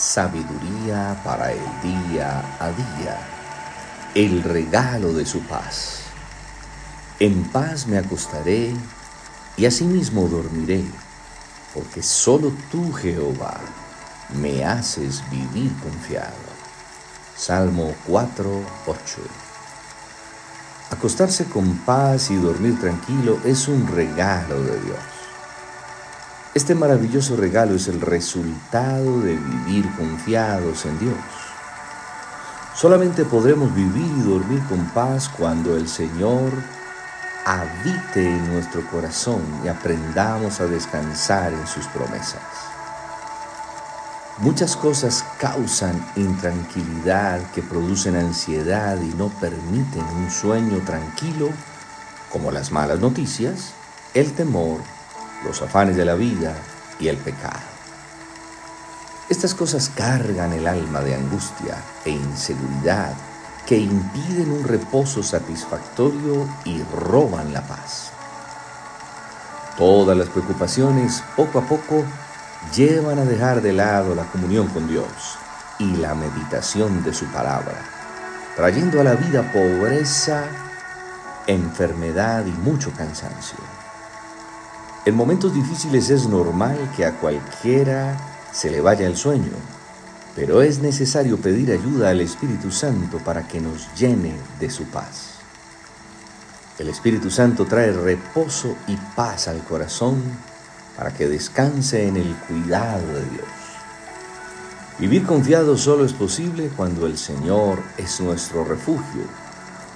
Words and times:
sabiduría 0.00 1.20
para 1.22 1.52
el 1.52 1.60
día 1.82 2.56
a 2.58 2.70
día, 2.70 3.18
el 4.14 4.42
regalo 4.42 5.12
de 5.12 5.26
su 5.26 5.40
paz. 5.40 6.04
En 7.18 7.44
paz 7.44 7.86
me 7.86 7.98
acostaré 7.98 8.72
y 9.58 9.66
asimismo 9.66 10.26
dormiré, 10.26 10.82
porque 11.74 12.02
solo 12.02 12.50
tú, 12.72 12.94
Jehová, 12.94 13.60
me 14.40 14.64
haces 14.64 15.22
vivir 15.30 15.70
confiado. 15.82 16.48
Salmo 17.36 17.94
4, 18.06 18.62
8. 18.86 18.98
Acostarse 20.92 21.44
con 21.44 21.76
paz 21.80 22.30
y 22.30 22.36
dormir 22.36 22.80
tranquilo 22.80 23.38
es 23.44 23.68
un 23.68 23.86
regalo 23.86 24.62
de 24.62 24.80
Dios. 24.80 25.19
Este 26.52 26.74
maravilloso 26.74 27.36
regalo 27.36 27.76
es 27.76 27.86
el 27.86 28.00
resultado 28.00 29.20
de 29.20 29.36
vivir 29.36 29.88
confiados 29.96 30.84
en 30.84 30.98
Dios. 30.98 31.16
Solamente 32.74 33.24
podremos 33.24 33.72
vivir 33.72 34.10
y 34.18 34.22
dormir 34.22 34.60
con 34.68 34.84
paz 34.86 35.28
cuando 35.28 35.76
el 35.76 35.86
Señor 35.86 36.50
habite 37.46 38.28
en 38.28 38.52
nuestro 38.52 38.84
corazón 38.90 39.42
y 39.64 39.68
aprendamos 39.68 40.60
a 40.60 40.66
descansar 40.66 41.52
en 41.52 41.68
sus 41.68 41.86
promesas. 41.86 42.42
Muchas 44.38 44.74
cosas 44.74 45.24
causan 45.38 46.04
intranquilidad 46.16 47.48
que 47.52 47.62
producen 47.62 48.16
ansiedad 48.16 49.00
y 49.00 49.14
no 49.14 49.28
permiten 49.40 50.04
un 50.16 50.28
sueño 50.32 50.78
tranquilo, 50.84 51.50
como 52.28 52.50
las 52.50 52.72
malas 52.72 52.98
noticias, 52.98 53.72
el 54.14 54.32
temor, 54.32 54.80
los 55.44 55.62
afanes 55.62 55.96
de 55.96 56.04
la 56.04 56.14
vida 56.14 56.54
y 56.98 57.08
el 57.08 57.16
pecado. 57.16 57.70
Estas 59.28 59.54
cosas 59.54 59.90
cargan 59.94 60.52
el 60.52 60.66
alma 60.66 61.00
de 61.00 61.14
angustia 61.14 61.76
e 62.04 62.10
inseguridad 62.10 63.14
que 63.64 63.78
impiden 63.78 64.50
un 64.50 64.64
reposo 64.64 65.22
satisfactorio 65.22 66.48
y 66.64 66.82
roban 66.82 67.52
la 67.52 67.62
paz. 67.62 68.10
Todas 69.78 70.16
las 70.18 70.28
preocupaciones 70.28 71.22
poco 71.36 71.60
a 71.60 71.62
poco 71.62 72.04
llevan 72.74 73.20
a 73.20 73.24
dejar 73.24 73.62
de 73.62 73.72
lado 73.72 74.14
la 74.14 74.24
comunión 74.24 74.66
con 74.66 74.88
Dios 74.88 75.38
y 75.78 75.96
la 75.96 76.14
meditación 76.14 77.02
de 77.04 77.14
su 77.14 77.26
palabra, 77.26 77.80
trayendo 78.56 79.00
a 79.00 79.04
la 79.04 79.14
vida 79.14 79.52
pobreza, 79.52 80.42
enfermedad 81.46 82.44
y 82.46 82.50
mucho 82.50 82.90
cansancio. 82.92 83.58
En 85.06 85.14
momentos 85.14 85.54
difíciles 85.54 86.10
es 86.10 86.28
normal 86.28 86.76
que 86.94 87.06
a 87.06 87.18
cualquiera 87.18 88.18
se 88.52 88.70
le 88.70 88.82
vaya 88.82 89.06
el 89.06 89.16
sueño, 89.16 89.52
pero 90.36 90.60
es 90.60 90.80
necesario 90.80 91.38
pedir 91.38 91.72
ayuda 91.72 92.10
al 92.10 92.20
Espíritu 92.20 92.70
Santo 92.70 93.16
para 93.18 93.48
que 93.48 93.62
nos 93.62 93.88
llene 93.94 94.34
de 94.58 94.68
su 94.68 94.84
paz. 94.84 95.36
El 96.78 96.90
Espíritu 96.90 97.30
Santo 97.30 97.64
trae 97.64 97.92
reposo 97.92 98.76
y 98.88 98.96
paz 99.16 99.48
al 99.48 99.64
corazón 99.64 100.22
para 100.98 101.14
que 101.14 101.28
descanse 101.28 102.06
en 102.06 102.18
el 102.18 102.34
cuidado 102.46 103.06
de 103.06 103.24
Dios. 103.30 103.48
Vivir 104.98 105.24
confiado 105.24 105.78
solo 105.78 106.04
es 106.04 106.12
posible 106.12 106.70
cuando 106.76 107.06
el 107.06 107.16
Señor 107.16 107.82
es 107.96 108.20
nuestro 108.20 108.64
refugio, 108.64 109.22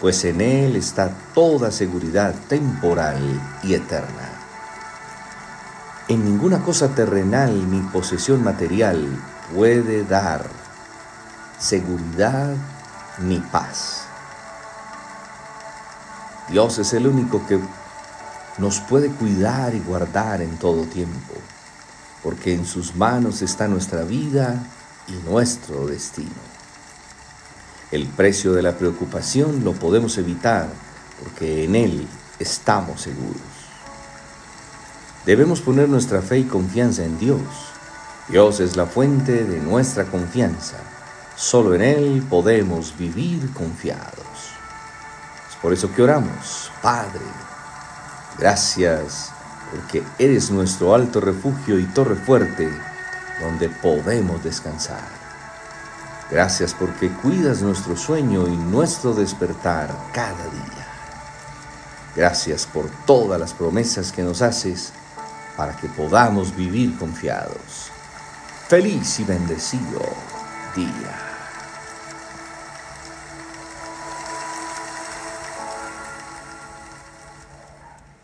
pues 0.00 0.24
en 0.24 0.40
Él 0.40 0.74
está 0.74 1.10
toda 1.34 1.70
seguridad 1.70 2.34
temporal 2.48 3.20
y 3.62 3.74
eterna. 3.74 4.35
En 6.08 6.24
ninguna 6.24 6.62
cosa 6.62 6.94
terrenal 6.94 7.68
ni 7.68 7.80
posesión 7.80 8.44
material 8.44 9.08
puede 9.52 10.04
dar 10.04 10.46
seguridad 11.58 12.54
ni 13.18 13.40
paz. 13.40 14.02
Dios 16.48 16.78
es 16.78 16.92
el 16.92 17.08
único 17.08 17.44
que 17.48 17.58
nos 18.58 18.78
puede 18.82 19.08
cuidar 19.08 19.74
y 19.74 19.80
guardar 19.80 20.42
en 20.42 20.56
todo 20.58 20.84
tiempo, 20.84 21.34
porque 22.22 22.54
en 22.54 22.66
sus 22.66 22.94
manos 22.94 23.42
está 23.42 23.66
nuestra 23.66 24.02
vida 24.02 24.62
y 25.08 25.28
nuestro 25.28 25.88
destino. 25.88 26.30
El 27.90 28.06
precio 28.06 28.52
de 28.52 28.62
la 28.62 28.78
preocupación 28.78 29.64
lo 29.64 29.72
podemos 29.72 30.18
evitar 30.18 30.68
porque 31.20 31.64
en 31.64 31.74
Él 31.74 32.06
estamos 32.38 33.00
seguros. 33.00 33.55
Debemos 35.26 35.60
poner 35.60 35.88
nuestra 35.88 36.22
fe 36.22 36.38
y 36.38 36.44
confianza 36.44 37.02
en 37.02 37.18
Dios. 37.18 37.40
Dios 38.28 38.60
es 38.60 38.76
la 38.76 38.86
fuente 38.86 39.42
de 39.42 39.58
nuestra 39.58 40.04
confianza. 40.04 40.76
Solo 41.34 41.74
en 41.74 41.82
Él 41.82 42.24
podemos 42.30 42.96
vivir 42.96 43.52
confiados. 43.52 44.14
Es 45.50 45.56
por 45.60 45.72
eso 45.72 45.92
que 45.92 46.04
oramos, 46.04 46.70
Padre, 46.80 47.24
gracias 48.38 49.32
porque 49.72 50.04
eres 50.20 50.52
nuestro 50.52 50.94
alto 50.94 51.20
refugio 51.20 51.80
y 51.80 51.86
torre 51.86 52.14
fuerte 52.14 52.70
donde 53.40 53.68
podemos 53.68 54.44
descansar. 54.44 55.08
Gracias 56.30 56.72
porque 56.72 57.10
cuidas 57.10 57.62
nuestro 57.62 57.96
sueño 57.96 58.46
y 58.46 58.56
nuestro 58.56 59.12
despertar 59.12 59.90
cada 60.12 60.44
día. 60.44 60.86
Gracias 62.14 62.64
por 62.64 62.88
todas 63.06 63.40
las 63.40 63.52
promesas 63.52 64.12
que 64.12 64.22
nos 64.22 64.40
haces 64.40 64.92
para 65.56 65.76
que 65.76 65.88
podamos 65.88 66.54
vivir 66.54 66.96
confiados. 66.98 67.90
Feliz 68.68 69.20
y 69.20 69.24
bendecido 69.24 70.00
día. 70.74 71.35